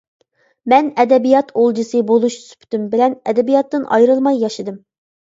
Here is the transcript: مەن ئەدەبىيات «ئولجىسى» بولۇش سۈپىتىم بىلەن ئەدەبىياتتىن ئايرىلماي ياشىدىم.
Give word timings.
مەن 0.71 0.87
ئەدەبىيات 1.01 1.51
«ئولجىسى» 1.63 2.01
بولۇش 2.11 2.37
سۈپىتىم 2.45 2.87
بىلەن 2.95 3.19
ئەدەبىياتتىن 3.29 3.87
ئايرىلماي 3.99 4.41
ياشىدىم. 4.47 4.81